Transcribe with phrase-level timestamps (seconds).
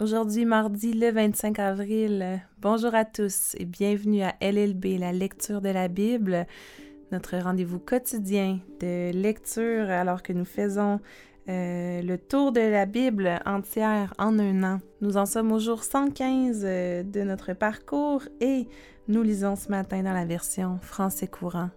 [0.00, 2.40] Aujourd'hui, mardi le 25 avril.
[2.60, 6.46] Bonjour à tous et bienvenue à LLB, la lecture de la Bible,
[7.10, 11.00] notre rendez-vous quotidien de lecture alors que nous faisons
[11.48, 14.78] euh, le tour de la Bible entière en un an.
[15.00, 18.68] Nous en sommes au jour 115 euh, de notre parcours et
[19.08, 21.70] nous lisons ce matin dans la version français courant.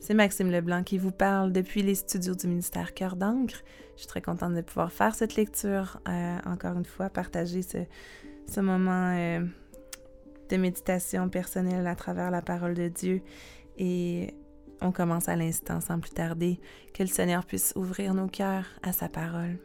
[0.00, 3.62] C'est Maxime Leblanc qui vous parle depuis les studios du ministère Cœur d'encre.
[3.94, 8.60] Je suis très contente de pouvoir faire cette lecture, euh, encore une fois, partager ce,
[8.60, 9.44] moment euh,
[10.48, 13.22] de méditation personnelle à travers la parole de Dieu.
[13.76, 14.34] Et
[14.80, 16.60] on commence à l'instant, sans plus tarder,
[16.94, 19.58] que le Seigneur puisse ouvrir nos cœurs à sa parole.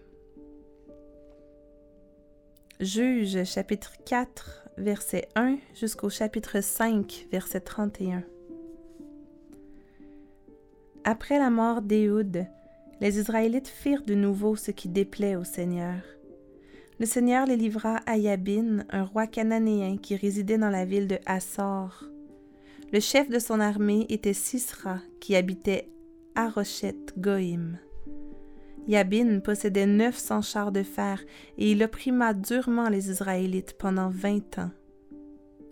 [2.80, 8.24] Juge chapitre 4, verset 1 jusqu'au chapitre 5, verset 31.
[11.06, 12.48] Après la mort d'Éhoud,
[13.02, 15.98] les Israélites firent de nouveau ce qui déplaît au Seigneur.
[16.98, 21.18] Le Seigneur les livra à Yabin, un roi cananéen qui résidait dans la ville de
[21.26, 22.06] Hassor.
[22.94, 25.90] Le chef de son armée était Sisra, qui habitait
[26.36, 27.80] Arochet Goïm.
[28.88, 31.22] Yabin possédait neuf cents chars de fer
[31.58, 34.72] et il opprimait durement les Israélites pendant vingt ans.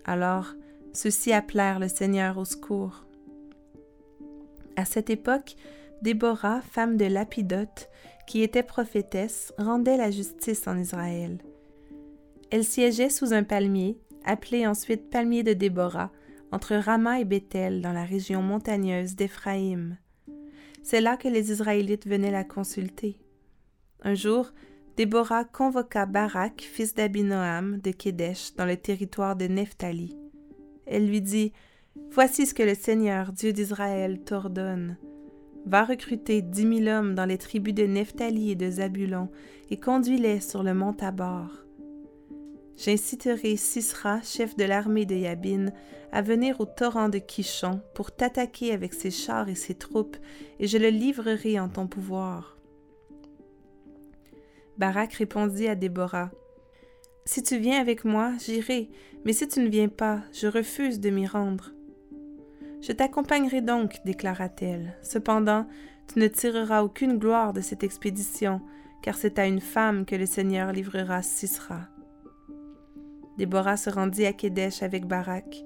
[0.04, 0.54] Alors,
[0.92, 3.06] ceux-ci appelèrent le Seigneur au secours.
[4.76, 5.56] À cette époque,
[6.02, 7.88] Déborah, femme de Lapidote,
[8.26, 11.38] qui était prophétesse, rendait la justice en Israël.
[12.50, 16.10] Elle siégeait sous un palmier, appelé ensuite palmier de Déborah,
[16.50, 19.96] entre Rama et Bethel, dans la région montagneuse d'Éphraïm.
[20.82, 23.18] C'est là que les Israélites venaient la consulter.
[24.02, 24.52] Un jour,
[24.96, 30.16] Déborah convoqua Barak, fils d'Abinoam, de Kédesh, dans le territoire de Nephtali.
[30.86, 31.52] Elle lui dit
[32.14, 34.98] Voici ce que le Seigneur, Dieu d'Israël, t'ordonne.
[35.64, 39.30] Va recruter dix mille hommes dans les tribus de Nephtali et de Zabulon,
[39.70, 41.48] et conduis-les sur le mont Tabor.
[42.76, 45.72] J'inciterai Sisra, chef de l'armée de Yabin,
[46.12, 50.18] à venir au torrent de Kishon pour t'attaquer avec ses chars et ses troupes,
[50.60, 52.58] et je le livrerai en ton pouvoir.
[54.76, 56.30] Barak répondit à Déborah
[57.24, 58.90] Si tu viens avec moi, j'irai,
[59.24, 61.72] mais si tu ne viens pas, je refuse de m'y rendre.
[62.82, 64.96] Je t'accompagnerai donc, déclara-t-elle.
[65.02, 65.66] Cependant,
[66.12, 68.60] tu ne tireras aucune gloire de cette expédition,
[69.02, 71.82] car c'est à une femme que le Seigneur livrera Sisra.
[73.38, 75.64] Déborah se rendit à Kédesh avec Barak.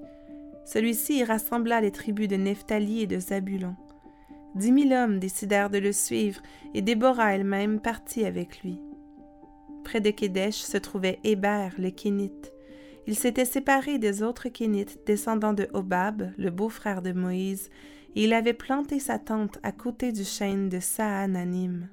[0.63, 3.75] Celui-ci y rassembla les tribus de Nephtali et de Zabulon.
[4.53, 6.41] Dix mille hommes décidèrent de le suivre,
[6.75, 8.79] et Déborah elle-même partit avec lui.
[9.83, 12.53] Près de Kédesh se trouvait Héber le Kénite.
[13.07, 17.69] Il s'était séparé des autres Kénites descendants de Hobab, le beau-frère de Moïse,
[18.15, 21.87] et il avait planté sa tente à côté du chêne de Saananim.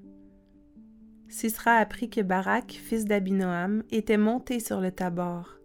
[1.29, 5.59] Sisra apprit que Barak, fils d'Abinoam, était monté sur le Tabor.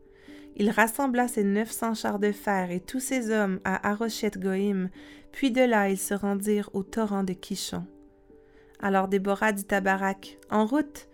[0.55, 4.89] Il rassembla ses neuf cents chars de fer et tous ses hommes à Arochet Goïm,
[5.31, 7.85] puis de là ils se rendirent au torrent de Kishon.
[8.79, 11.07] Alors Déborah dit à Barak En route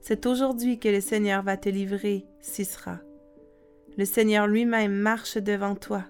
[0.00, 3.00] C'est aujourd'hui que le Seigneur va te livrer, Sisra.
[3.98, 6.04] Le Seigneur lui-même marche devant toi.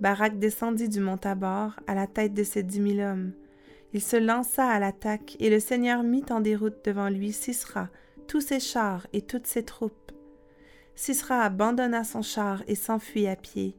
[0.00, 3.32] Barak descendit du mont Tabor à la tête de ses dix mille hommes.
[3.92, 7.88] Il se lança à l'attaque, et le Seigneur mit en déroute devant lui Sisra,
[8.28, 10.12] tous ses chars et toutes ses troupes.
[10.94, 13.76] Sisra abandonna son char et s'enfuit à pied.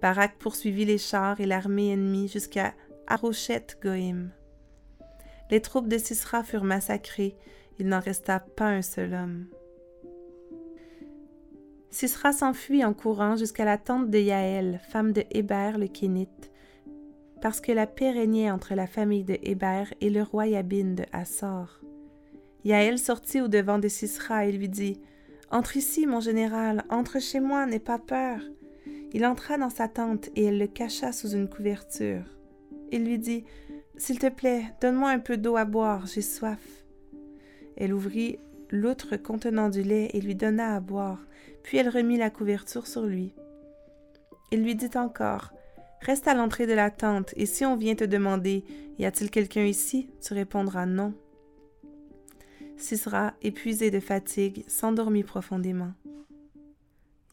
[0.00, 2.74] Barak poursuivit les chars et l'armée ennemie jusqu'à
[3.06, 4.30] Arochet Goïm.
[5.50, 7.36] Les troupes de Sisra furent massacrées,
[7.78, 9.46] il n'en resta pas un seul homme.
[11.96, 16.52] Sisra s'enfuit en courant jusqu'à la tente de Yaël, femme de Héber le Kénite,
[17.40, 21.04] parce que la paix régnait entre la famille de Héber et le roi Yabin de
[21.14, 21.80] Hassor.
[22.64, 25.00] Yaël sortit au devant de Sisra et lui dit
[25.50, 28.40] Entre ici, mon général, entre chez moi, n'aie pas peur.
[29.14, 32.24] Il entra dans sa tente et elle le cacha sous une couverture.
[32.92, 33.46] Il lui dit
[33.96, 36.84] S'il te plaît, donne-moi un peu d'eau à boire, j'ai soif.
[37.74, 38.38] Elle ouvrit
[38.70, 41.20] l'outre contenant du lait et lui donna à boire,
[41.62, 43.34] puis elle remit la couverture sur lui.
[44.52, 45.52] Il lui dit encore
[46.00, 48.64] Reste à l'entrée de la tente, et si on vient te demander
[48.98, 50.08] Y a-t-il quelqu'un ici?
[50.22, 51.14] Tu répondras non.
[52.76, 55.92] Sisra, épuisé de fatigue, s'endormit profondément.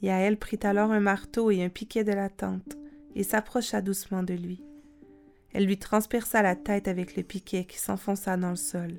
[0.01, 2.77] Yaël prit alors un marteau et un piquet de la tente
[3.15, 4.63] et s'approcha doucement de lui.
[5.53, 8.97] Elle lui transperça la tête avec le piquet qui s'enfonça dans le sol.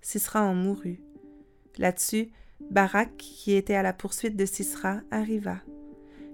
[0.00, 1.00] Sisra en mourut.
[1.78, 2.30] Là-dessus,
[2.70, 5.58] Barak, qui était à la poursuite de Sisra, arriva.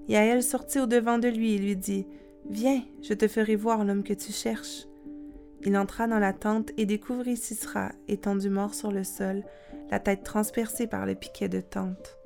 [0.08, 2.06] Yaël sortit au-devant de lui et lui dit
[2.50, 4.86] Viens, je te ferai voir l'homme que tu cherches.
[5.62, 9.44] Il entra dans la tente et découvrit Sisra, étendu mort sur le sol,
[9.90, 12.18] la tête transpercée par le piquet de tente.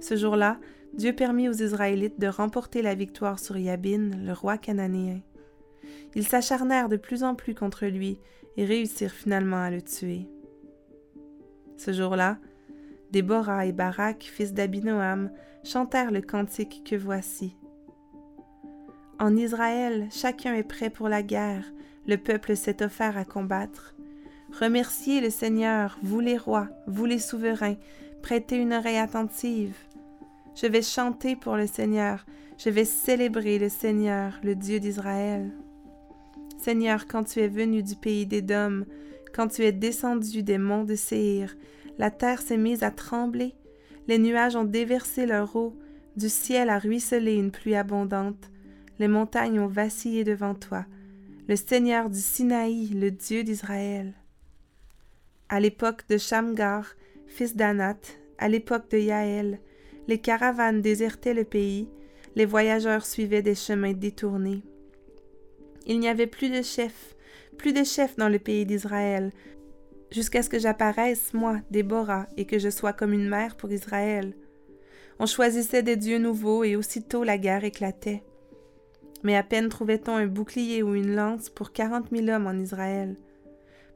[0.00, 0.58] Ce jour-là,
[0.92, 5.20] Dieu permit aux Israélites de remporter la victoire sur Yabin, le roi cananéen.
[6.14, 8.18] Ils s'acharnèrent de plus en plus contre lui
[8.56, 10.28] et réussirent finalement à le tuer.
[11.76, 12.38] Ce jour-là,
[13.10, 15.30] Déborah et Barak, fils d'Abinoam,
[15.64, 17.56] chantèrent le cantique que voici.
[19.18, 21.64] En Israël, chacun est prêt pour la guerre,
[22.06, 23.94] le peuple s'est offert à combattre.
[24.60, 27.76] Remerciez le Seigneur, vous les rois, vous les souverains,
[28.22, 29.76] prêtez une oreille attentive.
[30.54, 32.24] Je vais chanter pour le Seigneur,
[32.58, 35.50] je vais célébrer le Seigneur, le Dieu d'Israël.
[36.58, 38.84] Seigneur, quand tu es venu du pays d'Édom,
[39.34, 41.56] quand tu es descendu des monts de Séhir,
[41.98, 43.54] la terre s'est mise à trembler,
[44.08, 45.76] les nuages ont déversé leur eau,
[46.16, 48.50] du ciel a ruisselé une pluie abondante,
[48.98, 50.86] les montagnes ont vacillé devant toi,
[51.48, 54.14] le Seigneur du Sinaï, le Dieu d'Israël.
[55.48, 56.86] À l'époque de Shamgar,
[57.26, 57.98] fils d'Anat,
[58.38, 59.60] à l'époque de Yaël,
[60.08, 61.88] les caravanes désertaient le pays,
[62.34, 64.62] les voyageurs suivaient des chemins détournés.
[65.86, 67.15] Il n'y avait plus de chefs,
[67.56, 69.30] plus de chefs dans le pays d'Israël,
[70.10, 74.34] jusqu'à ce que j'apparaisse, moi, Déborah, et que je sois comme une mère pour Israël.
[75.18, 78.22] On choisissait des dieux nouveaux, et aussitôt la guerre éclatait.
[79.22, 83.16] Mais à peine trouvait-on un bouclier ou une lance pour quarante mille hommes en Israël.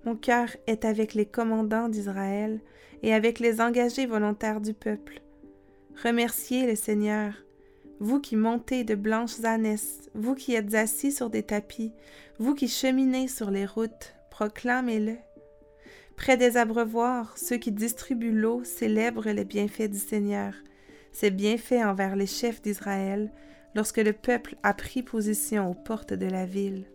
[0.05, 2.61] Mon cœur est avec les commandants d'Israël
[3.03, 5.21] et avec les engagés volontaires du peuple.
[6.03, 7.35] Remerciez le Seigneur,
[7.99, 11.93] vous qui montez de blanches ânesses, vous qui êtes assis sur des tapis,
[12.40, 15.19] vous qui cheminez sur les routes, proclamez-le.
[16.16, 20.54] Près des abreuvoirs, ceux qui distribuent l'eau célèbrent les bienfaits du Seigneur,
[21.12, 23.31] ses bienfaits envers les chefs d'Israël,
[23.75, 26.87] lorsque le peuple a pris position aux portes de la ville.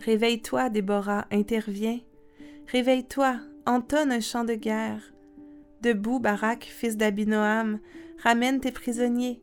[0.00, 2.00] Réveille-toi, Déborah, interviens.
[2.66, 5.14] Réveille-toi, entonne un chant de guerre.
[5.82, 7.78] Debout, Barak, fils d'Abinoam,
[8.24, 9.40] ramène tes prisonniers.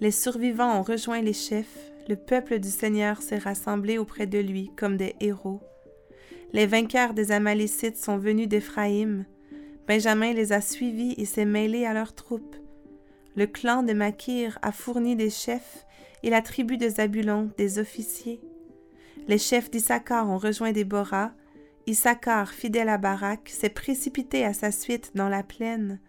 [0.00, 4.70] Les survivants ont rejoint les chefs, le peuple du Seigneur s'est rassemblé auprès de lui
[4.76, 5.60] comme des héros.
[6.52, 9.26] Les vainqueurs des Amalécites sont venus d'Éphraïm.
[9.86, 12.56] Benjamin les a suivis et s'est mêlé à leurs troupes.
[13.36, 15.86] Le clan de Makir a fourni des chefs
[16.22, 18.40] et la tribu de Zabulon des officiers.
[19.28, 21.32] Les chefs d'Issachar ont rejoint Déborah,
[21.86, 26.00] Issachar, fidèle à Barak, s'est précipité à sa suite dans la plaine.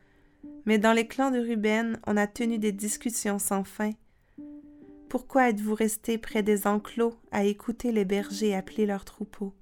[0.65, 3.91] Mais dans les clans de Ruben, on a tenu des discussions sans fin.
[5.09, 9.55] Pourquoi êtes-vous restés près des enclos à écouter les bergers appeler leurs troupeaux?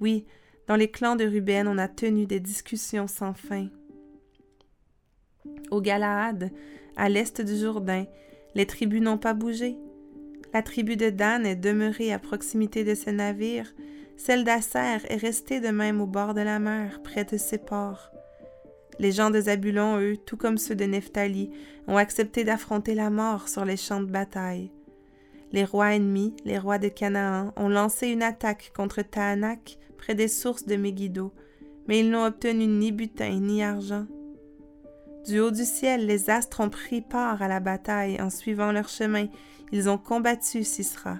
[0.00, 0.24] Oui,
[0.68, 3.68] dans les clans de Ruben, on a tenu des discussions sans fin.
[5.72, 6.52] Au Galaad,
[6.96, 8.06] à l'est du Jourdain,
[8.54, 9.76] les tribus n'ont pas bougé.
[10.54, 13.74] La tribu de Dan est demeurée à proximité de ses navires,
[14.16, 18.12] celle d'Asser est restée de même au bord de la mer, près de ses ports.
[18.98, 21.50] Les gens de Zabulon, eux, tout comme ceux de Nephtali,
[21.86, 24.70] ont accepté d'affronter la mort sur les champs de bataille.
[25.52, 30.28] Les rois ennemis, les rois de Canaan, ont lancé une attaque contre Tahanak près des
[30.28, 31.32] sources de Megiddo,
[31.86, 34.06] mais ils n'ont obtenu ni butin ni argent.
[35.26, 38.88] Du haut du ciel, les astres ont pris part à la bataille en suivant leur
[38.88, 39.26] chemin.
[39.72, 41.18] Ils ont combattu Sisra.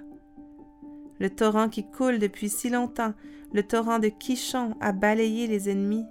[1.18, 3.14] Le torrent qui coule depuis si longtemps,
[3.52, 6.04] le torrent de Kishon, a balayé les ennemis.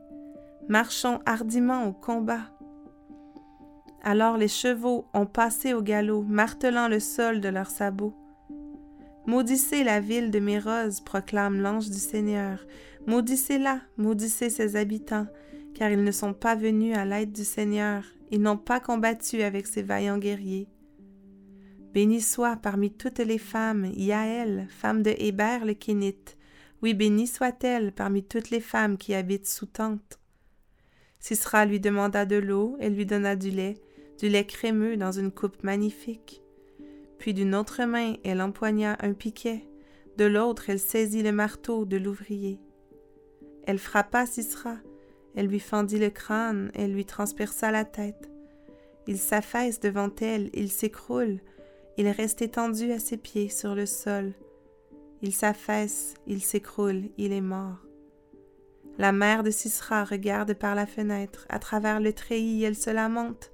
[0.68, 2.42] Marchons hardiment au combat.
[4.02, 8.16] Alors les chevaux ont passé au galop, martelant le sol de leurs sabots.
[9.28, 12.66] Maudissez la ville de Mérose, proclame l'ange du Seigneur.
[13.06, 15.28] Maudissez-la, maudissez ses habitants,
[15.76, 19.68] car ils ne sont pas venus à l'aide du Seigneur, ils n'ont pas combattu avec
[19.68, 20.68] ses vaillants guerriers.
[21.94, 26.38] Béni soit parmi toutes les femmes Yaël, femme de Hébert le Kénite.
[26.82, 30.20] Oui, béni soit-elle parmi toutes les femmes qui habitent sous tente.
[31.26, 33.80] Sisra lui demanda de l'eau, elle lui donna du lait,
[34.20, 36.44] du lait crémeux dans une coupe magnifique.
[37.18, 39.66] Puis d'une autre main, elle empoigna un piquet,
[40.20, 42.60] de l'autre, elle saisit le marteau de l'ouvrier.
[43.66, 44.76] Elle frappa Sisra,
[45.36, 48.30] elle lui fendit le crâne, elle lui transperça la tête.
[49.08, 51.40] Il s'affaisse devant elle, il s'écroule,
[51.98, 54.34] il reste étendu à ses pieds sur le sol.
[55.24, 57.80] Il s'affaisse, il s'écroule, il est mort.
[58.98, 63.52] La mère de Sisra regarde par la fenêtre, à travers le treillis, elle se lamente.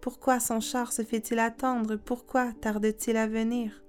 [0.00, 1.96] Pourquoi son char se fait-il attendre?
[1.96, 3.82] Pourquoi tarde-t-il à venir?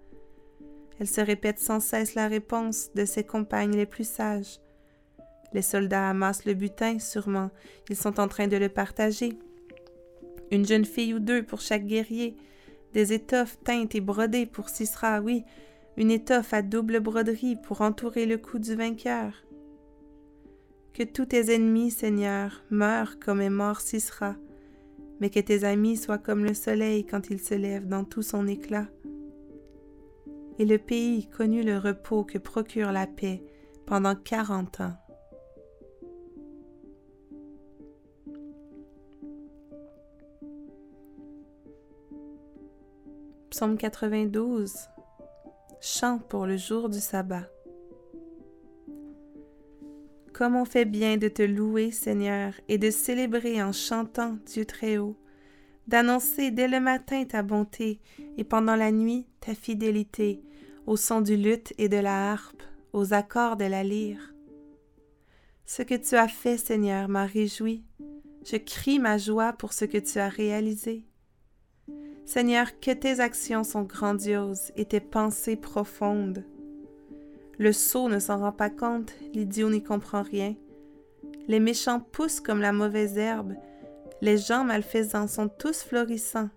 [1.00, 4.60] Elle se répète sans cesse la réponse de ses compagnes les plus sages.
[5.54, 7.52] Les soldats amassent le butin, sûrement.
[7.90, 9.38] Ils sont en train de le partager.
[10.52, 12.36] Une jeune fille ou deux pour chaque guerrier
[12.94, 15.44] des étoffes teintes et brodées pour Sisra, oui,
[15.98, 19.34] une étoffe à double broderie pour entourer le cou du vainqueur.
[21.00, 24.36] Que tous tes ennemis, Seigneur, meurent comme est mort Sisera,
[25.22, 28.48] mais que tes amis soient comme le soleil quand il se lève dans tout son
[28.48, 28.86] éclat.
[30.58, 33.42] Et le pays connut le repos que procure la paix
[33.86, 34.92] pendant quarante ans.
[43.52, 44.74] Psaume 92
[45.80, 47.48] Chant pour le jour du sabbat.
[50.40, 54.98] Comme on fait bien de te louer, Seigneur, et de célébrer en chantant Dieu très
[54.98, 55.18] haut,
[55.88, 58.00] d'annoncer dès le matin ta bonté
[58.38, 60.42] et pendant la nuit ta fidélité,
[60.88, 64.34] au son du luth et de la harpe, aux accords de la lyre.
[65.66, 67.84] Ce que tu as fait, Seigneur, m'a réjoui.
[68.46, 71.04] Je crie ma joie pour ce que tu as réalisé.
[72.24, 76.46] Seigneur, que tes actions sont grandioses et tes pensées profondes.
[77.60, 80.56] Le sot ne s'en rend pas compte, l'idiot n'y comprend rien.
[81.50, 83.54] Les méchants poussent comme la mauvaise herbe,
[84.22, 86.50] les gens malfaisants sont tous florissants,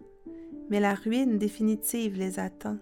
[0.71, 2.79] mais la ruine définitive les attend.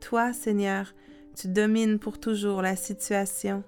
[0.00, 0.94] Toi, Seigneur,
[1.36, 3.62] tu domines pour toujours la situation.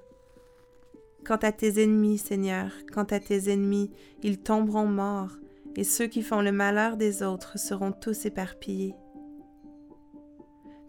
[1.24, 5.36] Quant à tes ennemis, Seigneur, quant à tes ennemis, ils tomberont morts,
[5.76, 8.94] et ceux qui font le malheur des autres seront tous éparpillés.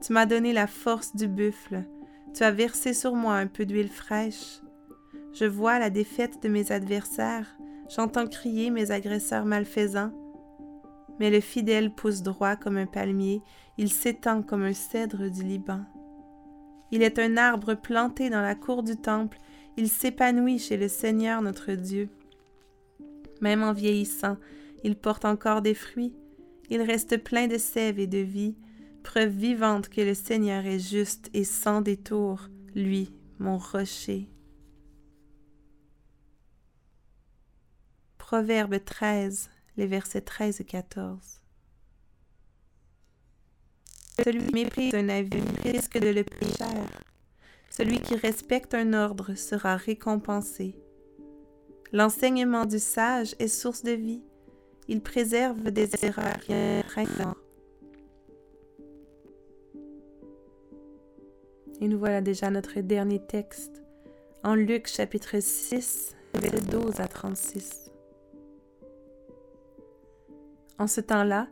[0.01, 1.85] Tu m'as donné la force du buffle,
[2.33, 4.61] tu as versé sur moi un peu d'huile fraîche.
[5.33, 7.47] Je vois la défaite de mes adversaires,
[7.89, 10.11] j'entends crier mes agresseurs malfaisants.
[11.19, 13.41] Mais le fidèle pousse droit comme un palmier,
[13.77, 15.81] il s'étend comme un cèdre du Liban.
[16.91, 19.37] Il est un arbre planté dans la cour du temple,
[19.77, 22.09] il s'épanouit chez le Seigneur notre Dieu.
[23.41, 24.37] Même en vieillissant,
[24.83, 26.15] il porte encore des fruits,
[26.69, 28.55] il reste plein de sève et de vie,
[29.03, 34.29] preuve vivante que le Seigneur est juste et sans détour, lui, mon rocher.
[38.17, 41.41] Proverbe 13, les versets 13 et 14.
[44.23, 46.53] Celui qui méprise un avis risque de le payer
[47.69, 50.75] Celui qui respecte un ordre sera récompensé.
[51.91, 54.23] L'enseignement du sage est source de vie
[54.87, 56.39] il préserve des erreurs
[61.83, 63.83] Et nous voilà déjà notre dernier texte
[64.41, 67.91] en Luc chapitre 6, versets 12 à 36.
[70.79, 71.49] En ce temps-là,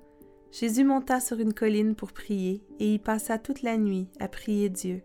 [0.53, 4.69] Jésus monta sur une colline pour prier et y passa toute la nuit à prier
[4.69, 5.01] Dieu.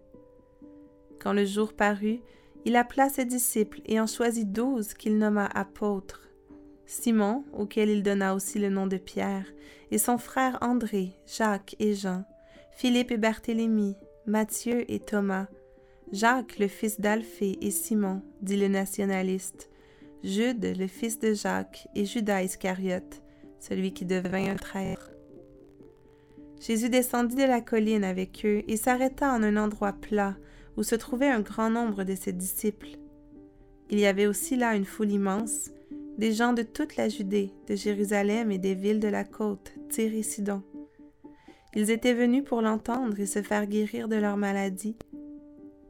[1.18, 2.20] Quand le jour parut,
[2.64, 6.28] il appela ses disciples et en choisit douze qu'il nomma apôtres
[6.84, 9.46] Simon, auquel il donna aussi le nom de Pierre,
[9.90, 12.22] et son frère André, Jacques et Jean,
[12.70, 15.46] Philippe et Barthélemy, Matthieu et Thomas,
[16.10, 19.70] Jacques le fils d'Alphée et Simon, dit le nationaliste,
[20.24, 23.22] Jude le fils de Jacques et Judas Iscariote,
[23.60, 25.12] celui qui devint un traître.
[26.60, 30.34] Jésus descendit de la colline avec eux et s'arrêta en un endroit plat
[30.76, 32.98] où se trouvait un grand nombre de ses disciples.
[33.90, 35.70] Il y avait aussi là une foule immense,
[36.18, 40.12] des gens de toute la Judée, de Jérusalem et des villes de la côte, Tyr
[40.12, 40.64] et Sidon.
[41.76, 44.96] Ils étaient venus pour l'entendre et se faire guérir de leur maladie.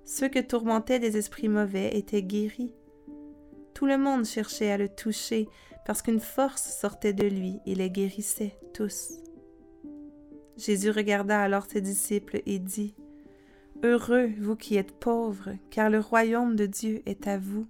[0.04, 2.74] Ceux que tourmentaient des esprits mauvais étaient guéris.
[3.72, 5.48] Tout le monde cherchait à le toucher
[5.86, 9.12] parce qu'une force sortait de lui et les guérissait tous.
[10.56, 12.96] Jésus regarda alors ses disciples et dit,
[13.84, 17.68] Heureux vous qui êtes pauvres, car le royaume de Dieu est à vous.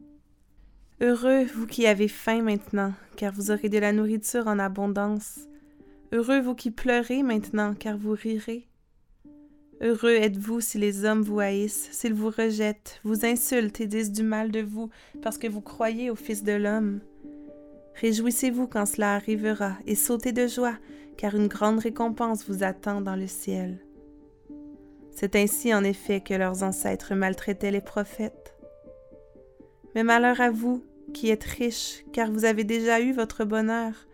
[1.03, 5.41] Heureux vous qui avez faim maintenant, car vous aurez de la nourriture en abondance.
[6.13, 8.69] Heureux vous qui pleurez maintenant, car vous rirez.
[9.83, 14.23] Heureux êtes-vous si les hommes vous haïssent, s'ils vous rejettent, vous insultent et disent du
[14.23, 14.89] mal de vous,
[15.21, 17.01] parce que vous croyez au Fils de l'homme.
[18.01, 20.79] Réjouissez-vous quand cela arrivera, et sautez de joie,
[21.17, 23.79] car une grande récompense vous attend dans le ciel.
[25.11, 28.55] C'est ainsi en effet que leurs ancêtres maltraitaient les prophètes.
[29.95, 34.06] Mais malheur à vous qui êtes riches, car vous avez déjà eu votre bonheur.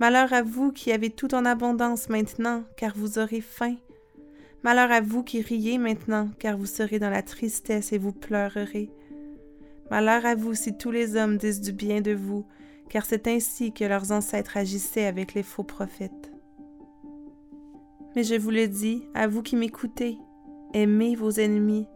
[0.00, 3.74] Malheur à vous qui avez tout en abondance maintenant, car vous aurez faim.
[4.62, 8.90] Malheur à vous qui riez maintenant, car vous serez dans la tristesse et vous pleurerez.
[9.90, 12.46] Malheur à vous si tous les hommes disent du bien de vous,
[12.88, 16.32] car c'est ainsi que leurs ancêtres agissaient avec les faux prophètes.
[18.14, 20.18] Mais je vous le dis, à vous qui m'écoutez,
[20.74, 21.86] aimez vos ennemis,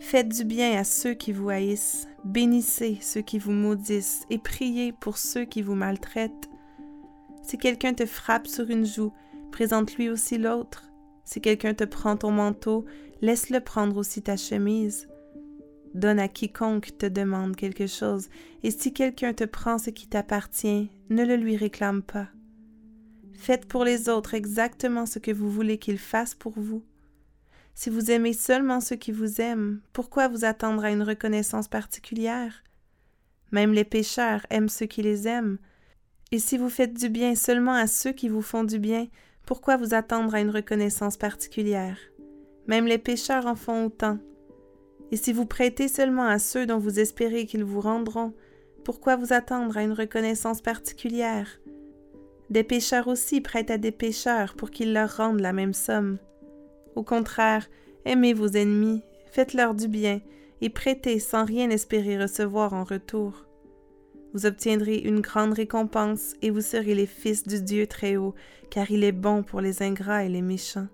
[0.00, 4.92] Faites du bien à ceux qui vous haïssent, bénissez ceux qui vous maudissent et priez
[4.92, 6.47] pour ceux qui vous maltraitent.
[7.48, 9.10] Si quelqu'un te frappe sur une joue,
[9.52, 10.90] présente-lui aussi l'autre.
[11.24, 12.84] Si quelqu'un te prend ton manteau,
[13.22, 15.08] laisse-le prendre aussi ta chemise.
[15.94, 18.28] Donne à quiconque te demande quelque chose,
[18.62, 22.28] et si quelqu'un te prend ce qui t'appartient, ne le lui réclame pas.
[23.32, 26.84] Faites pour les autres exactement ce que vous voulez qu'ils fassent pour vous.
[27.74, 32.62] Si vous aimez seulement ceux qui vous aiment, pourquoi vous attendre à une reconnaissance particulière?
[33.52, 35.56] Même les pécheurs aiment ceux qui les aiment.
[36.30, 39.06] Et si vous faites du bien seulement à ceux qui vous font du bien,
[39.46, 41.96] pourquoi vous attendre à une reconnaissance particulière?
[42.66, 44.18] Même les pécheurs en font autant.
[45.10, 48.34] Et si vous prêtez seulement à ceux dont vous espérez qu'ils vous rendront,
[48.84, 51.48] pourquoi vous attendre à une reconnaissance particulière?
[52.50, 56.18] Des pécheurs aussi prêtent à des pécheurs pour qu'ils leur rendent la même somme.
[56.94, 57.66] Au contraire,
[58.04, 60.20] aimez vos ennemis, faites-leur du bien,
[60.60, 63.47] et prêtez sans rien espérer recevoir en retour.
[64.34, 68.34] Vous obtiendrez une grande récompense et vous serez les fils du Dieu Très-Haut,
[68.70, 70.88] car il est bon pour les ingrats et les méchants.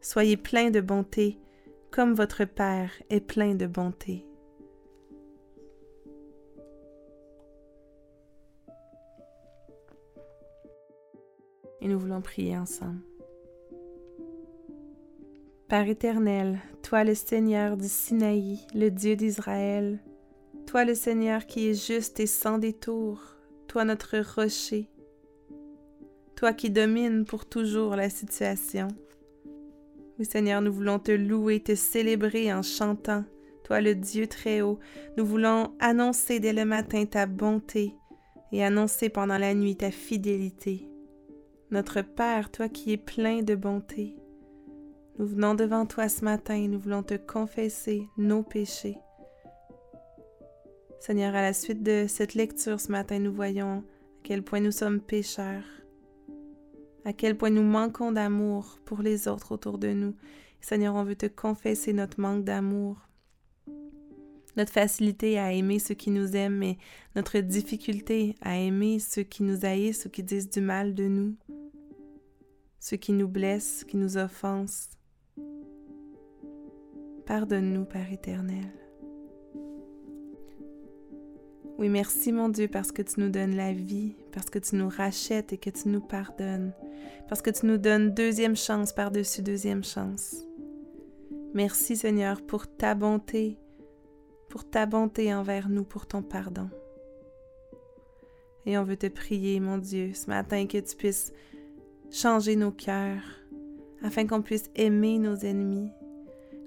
[0.00, 1.38] Soyez pleins de bonté,
[1.92, 4.26] comme votre Père est plein de bonté.
[11.80, 13.00] Et nous voulons prier ensemble.
[15.68, 20.00] Père éternel, toi le Seigneur du Sinaï, le Dieu d'Israël,
[20.72, 23.20] toi le Seigneur qui est juste et sans détour,
[23.68, 24.88] toi notre rocher,
[26.34, 28.88] toi qui domines pour toujours la situation,
[30.18, 33.24] oui, Seigneur, nous voulons te louer, te célébrer en chantant.
[33.64, 34.78] Toi, le Dieu très haut,
[35.18, 37.94] nous voulons annoncer dès le matin ta bonté
[38.50, 40.88] et annoncer pendant la nuit ta fidélité.
[41.70, 44.16] Notre Père, toi qui es plein de bonté,
[45.18, 48.96] nous venons devant toi ce matin et nous voulons te confesser nos péchés.
[51.04, 53.82] Seigneur, à la suite de cette lecture ce matin, nous voyons à
[54.22, 55.64] quel point nous sommes pécheurs
[57.04, 60.14] à quel point nous manquons d'amour pour les autres autour de nous.
[60.60, 63.08] Seigneur, on veut te confesser notre manque d'amour,
[64.56, 66.78] notre facilité à aimer ceux qui nous aiment, mais
[67.16, 71.34] notre difficulté à aimer ceux qui nous haïssent ou qui disent du mal de nous,
[72.78, 74.90] ceux qui nous blessent, qui nous offensent.
[77.26, 78.81] Pardonne-nous, Père éternel.
[81.82, 84.88] Oui, merci mon Dieu parce que tu nous donnes la vie, parce que tu nous
[84.88, 86.72] rachètes et que tu nous pardonnes,
[87.28, 90.44] parce que tu nous donnes deuxième chance par-dessus deuxième chance.
[91.54, 93.58] Merci Seigneur pour ta bonté,
[94.48, 96.70] pour ta bonté envers nous, pour ton pardon.
[98.64, 101.32] Et on veut te prier, mon Dieu, ce matin que tu puisses
[102.12, 103.24] changer nos cœurs,
[104.04, 105.90] afin qu'on puisse aimer nos ennemis,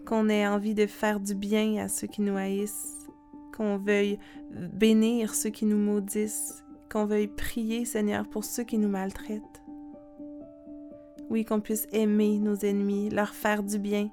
[0.06, 2.95] qu'on ait envie de faire du bien à ceux qui nous haïssent,
[3.56, 4.20] qu'on veuille
[4.52, 9.64] bénir ceux qui nous maudissent, qu'on veuille prier, Seigneur, pour ceux qui nous maltraitent.
[11.30, 14.10] Oui, qu'on puisse aimer nos ennemis, leur faire du bien,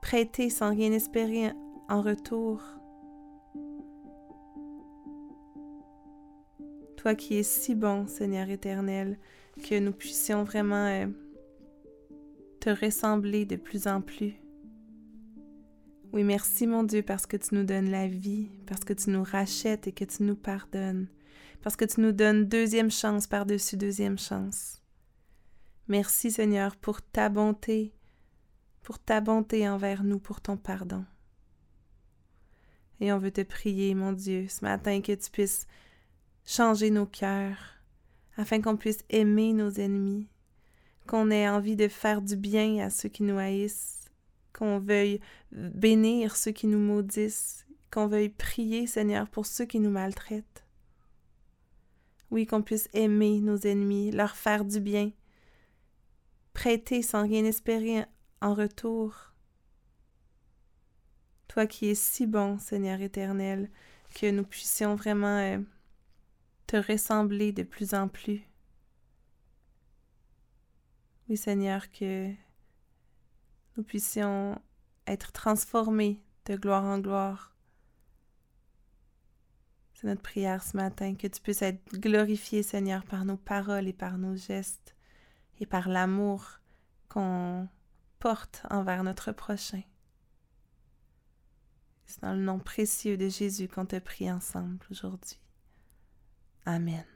[0.00, 1.52] prêter sans rien espérer
[1.88, 2.62] en retour.
[6.96, 9.18] Toi qui es si bon, Seigneur éternel,
[9.68, 11.06] que nous puissions vraiment euh,
[12.60, 14.34] te ressembler de plus en plus.
[16.14, 19.24] Oui, merci mon Dieu parce que tu nous donnes la vie, parce que tu nous
[19.24, 21.08] rachètes et que tu nous pardonnes,
[21.60, 24.80] parce que tu nous donnes deuxième chance par-dessus deuxième chance.
[25.88, 27.92] Merci Seigneur pour ta bonté,
[28.82, 31.04] pour ta bonté envers nous, pour ton pardon.
[33.00, 35.66] Et on veut te prier, mon Dieu, ce matin que tu puisses
[36.46, 37.80] changer nos cœurs,
[38.36, 40.28] afin qu'on puisse aimer nos ennemis,
[41.08, 44.03] qu'on ait envie de faire du bien à ceux qui nous haïssent,
[44.54, 45.20] qu'on veuille
[45.52, 50.64] bénir ceux qui nous maudissent, qu'on veuille prier, Seigneur, pour ceux qui nous maltraitent.
[52.30, 55.12] Oui, qu'on puisse aimer nos ennemis, leur faire du bien,
[56.52, 58.04] prêter sans rien espérer
[58.40, 59.32] en retour.
[61.48, 63.70] Toi qui es si bon, Seigneur éternel,
[64.14, 65.58] que nous puissions vraiment euh,
[66.66, 68.42] te ressembler de plus en plus.
[71.28, 72.32] Oui, Seigneur, que
[73.76, 74.60] nous puissions
[75.06, 77.54] être transformés de gloire en gloire.
[79.94, 83.92] C'est notre prière ce matin, que tu puisses être glorifié, Seigneur, par nos paroles et
[83.92, 84.94] par nos gestes
[85.60, 86.58] et par l'amour
[87.08, 87.68] qu'on
[88.18, 89.82] porte envers notre prochain.
[92.06, 95.38] C'est dans le nom précieux de Jésus qu'on te prie ensemble aujourd'hui.
[96.66, 97.13] Amen.